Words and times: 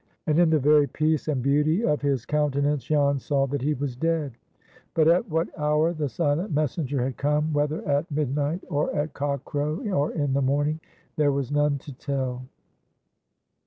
And 0.25 0.39
in 0.39 0.49
the 0.49 0.57
very 0.57 0.87
peace 0.87 1.27
and 1.27 1.43
beauty 1.43 1.85
of 1.85 2.01
his 2.01 2.25
countenance 2.25 2.85
Jan 2.85 3.19
saw 3.19 3.45
that 3.45 3.61
he 3.61 3.75
was 3.75 3.95
dead. 3.95 4.31
But 4.95 5.07
at 5.07 5.29
what 5.29 5.49
hour 5.59 5.93
the 5.93 6.09
silent 6.09 6.51
messenger 6.51 7.03
had 7.03 7.17
come—whether 7.17 7.87
at 7.87 8.09
midnight, 8.09 8.63
or 8.67 8.91
at 8.95 9.13
cock 9.13 9.45
crow, 9.45 9.87
or 9.93 10.11
in 10.13 10.33
the 10.33 10.41
morning—there 10.41 11.31
was 11.31 11.51
none 11.51 11.77
to 11.77 11.93
tell. 11.93 12.45